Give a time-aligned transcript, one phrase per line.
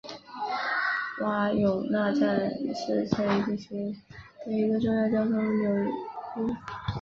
[1.21, 3.95] 瓦永纳站是这一地区
[4.43, 5.91] 的一个重要交通枢纽。